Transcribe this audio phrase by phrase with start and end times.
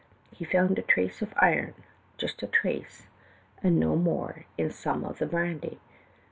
[0.31, 1.75] "He found a trace of iron,
[2.17, 3.05] just a trace,
[3.61, 5.79] and no more, in some of the brandy.